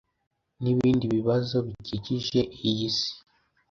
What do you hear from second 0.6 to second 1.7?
n'ibindi bibazo